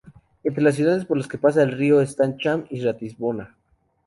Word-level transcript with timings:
Entre 0.43 0.63
las 0.63 0.73
ciudades 0.77 1.05
por 1.05 1.15
las 1.17 1.27
que 1.27 1.37
pasa 1.37 1.61
el 1.61 1.73
río 1.73 2.01
están 2.01 2.39
Cham 2.39 2.65
y 2.71 2.81
Ratisbona. 2.81 3.55